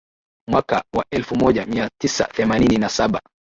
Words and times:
Mwaka 0.47 0.83
wa 0.93 1.05
elfu 1.11 1.35
moja 1.35 1.65
mia 1.65 1.89
tisa 2.01 2.25
themanini 2.33 2.77
na 2.77 2.89
saba 2.89 3.21